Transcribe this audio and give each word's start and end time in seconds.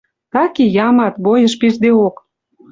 Так 0.33 0.51
и 0.63 0.65
ямат, 0.87 1.13
бойыш 1.25 1.53
пиждеок... 1.59 2.15